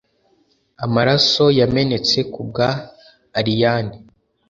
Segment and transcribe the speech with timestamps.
[0.85, 2.67] amarasoyamenetse kubwa
[3.37, 3.95] allayne.